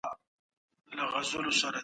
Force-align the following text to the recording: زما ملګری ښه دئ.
زما 0.91 1.05
ملګری 1.15 1.51
ښه 1.59 1.69
دئ. 1.73 1.79